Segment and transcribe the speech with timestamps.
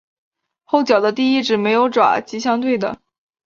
[0.63, 2.99] 后脚的第一趾没有爪及相对的。